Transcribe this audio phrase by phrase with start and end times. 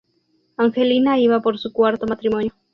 [0.57, 2.55] Angelina iba por su cuarto matrimonio.